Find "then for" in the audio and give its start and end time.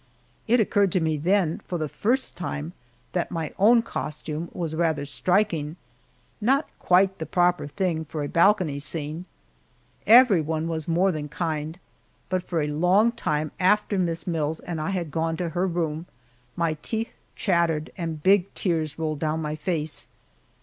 1.15-1.77